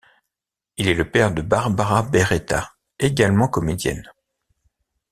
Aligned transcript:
Il 0.77 0.87
est 0.87 0.95
le 0.95 1.11
père 1.11 1.31
de 1.31 1.43
Barbara 1.43 2.01
Beretta, 2.01 2.73
également 2.97 3.47
comédienne. 3.47 4.11